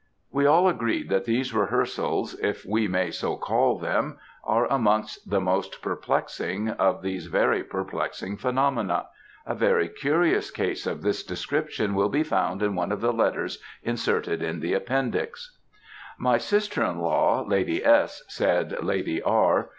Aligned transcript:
We 0.31 0.47
all 0.47 0.67
agreed 0.67 1.09
that 1.09 1.25
these 1.25 1.53
rehearsals, 1.53 2.33
if 2.39 2.65
we 2.65 2.87
may 2.87 3.11
so 3.11 3.35
call 3.37 3.77
them, 3.77 4.17
are 4.43 4.65
amongst 4.65 5.29
the 5.29 5.39
most 5.39 5.79
perplexing 5.83 6.69
of 6.69 7.03
these 7.03 7.27
very 7.27 7.63
perplexing 7.63 8.37
phenomena; 8.37 9.09
a 9.45 9.53
very 9.53 9.87
curious 9.87 10.49
case 10.49 10.87
of 10.87 11.03
this 11.03 11.23
description 11.23 11.93
will 11.93 12.09
be 12.09 12.23
found 12.23 12.63
in 12.63 12.73
one 12.73 12.91
of 12.91 13.01
the 13.01 13.13
letters 13.13 13.61
inserted 13.83 14.41
in 14.41 14.59
the 14.59 14.73
Appendix. 14.73 15.59
"My 16.17 16.39
sister 16.39 16.83
in 16.83 16.97
law, 16.99 17.45
Lady 17.47 17.85
S.," 17.85 18.23
said 18.27 18.83
Lady 18.83 19.21
R. 19.21 19.69